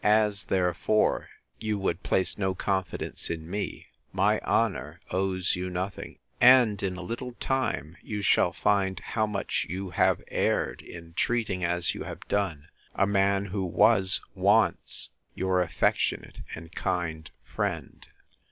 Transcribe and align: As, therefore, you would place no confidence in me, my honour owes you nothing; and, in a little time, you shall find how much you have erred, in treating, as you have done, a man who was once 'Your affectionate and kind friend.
As, 0.03 0.45
therefore, 0.45 1.29
you 1.59 1.77
would 1.77 2.01
place 2.01 2.35
no 2.35 2.55
confidence 2.55 3.29
in 3.29 3.47
me, 3.47 3.85
my 4.11 4.39
honour 4.39 4.99
owes 5.11 5.55
you 5.55 5.69
nothing; 5.69 6.17
and, 6.41 6.81
in 6.81 6.97
a 6.97 7.03
little 7.03 7.33
time, 7.33 7.97
you 8.01 8.23
shall 8.23 8.51
find 8.51 8.99
how 8.99 9.27
much 9.27 9.67
you 9.69 9.91
have 9.91 10.23
erred, 10.29 10.81
in 10.81 11.13
treating, 11.13 11.63
as 11.63 11.93
you 11.93 12.01
have 12.01 12.27
done, 12.27 12.69
a 12.95 13.05
man 13.05 13.45
who 13.45 13.63
was 13.63 14.21
once 14.33 15.11
'Your 15.35 15.61
affectionate 15.61 16.39
and 16.55 16.71
kind 16.73 17.29
friend. 17.43 18.07